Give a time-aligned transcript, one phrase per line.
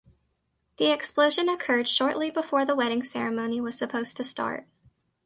[0.77, 4.65] The explosion occurred shortly before the wedding ceremony was supposed to start.